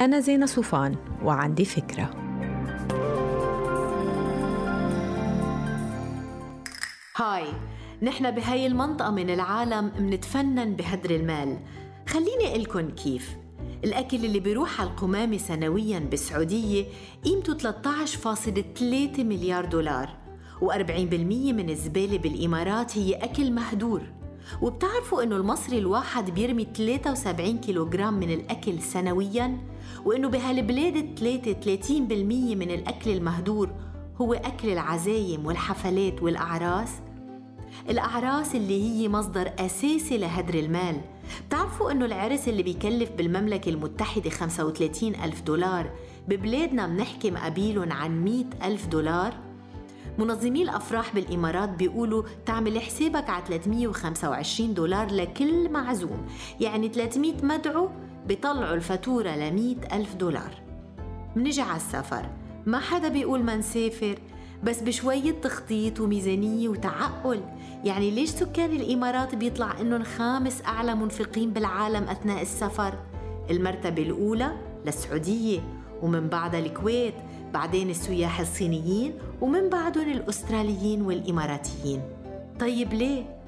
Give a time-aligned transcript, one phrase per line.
[0.00, 2.10] أنا زينة صوفان وعندي فكرة.
[7.16, 7.44] هاي
[8.02, 11.58] نحن بهاي المنطقة من العالم منتفنن بهدر المال.
[12.08, 13.36] خليني أقلكن كيف.
[13.84, 16.84] الأكل اللي بيروح على القمامة سنوياً بالسعودية
[17.24, 20.08] قيمته 13.3 مليار دولار
[20.60, 21.12] و40%
[21.52, 24.02] من الزبالة بالإمارات هي أكل مهدور.
[24.62, 29.58] وبتعرفوا إنه المصري الواحد بيرمي 73 كيلوغرام من الأكل سنوياً؟
[30.04, 31.90] وإنه بهالبلاد الثلاثة 30%
[32.56, 33.70] من الأكل المهدور
[34.20, 36.90] هو أكل العزايم والحفلات والأعراس.
[37.90, 41.00] الأعراس اللي هي مصدر أساسي لهدر المال.
[41.48, 45.90] بتعرفوا أنه العرس اللي بيكلف بالمملكة المتحدة 35 ألف دولار
[46.28, 49.34] ببلادنا منحكي مقابيلهم عن 100 ألف دولار؟
[50.18, 56.26] منظمي الأفراح بالإمارات بيقولوا تعمل حسابك على 325 دولار لكل معزوم.
[56.60, 57.88] يعني 300 مدعو
[58.26, 60.54] بيطلعوا الفاتورة ل 100 ألف دولار.
[61.36, 62.26] منجي على السفر
[62.66, 64.18] ما حدا بيقول ما نسافر
[64.64, 67.40] بس بشوية تخطيط وميزانية وتعقل.
[67.84, 72.94] يعني ليش سكان الإمارات بيطلع إنهم خامس أعلى منفقين بالعالم أثناء السفر؟
[73.50, 74.52] المرتبة الأولى
[74.86, 75.60] للسعودية
[76.02, 77.14] ومن بعدها الكويت
[77.54, 82.02] بعدين السياح الصينيين ومن بعدهم الأستراليين والإماراتيين.
[82.60, 83.40] طيب ليه؟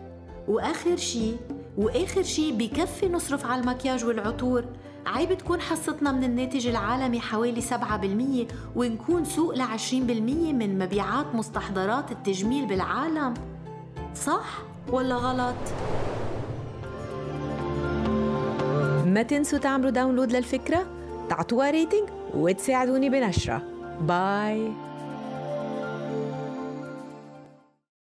[0.49, 1.33] وآخر شي
[1.77, 4.65] وآخر شي بكفي نصرف على المكياج والعطور.
[5.07, 12.13] عيب تكون حصتنا من الناتج العالمي حوالي 7% ونكون سوق ل 20% من مبيعات مستحضرات
[12.13, 13.35] التجميل بالعالم.
[14.15, 15.55] صح ولا غلط؟
[19.07, 20.87] ما تنسوا تعملوا download للفكرة
[21.29, 23.63] تعطوها rating وتساعدوني بنشرة.
[24.01, 24.73] باي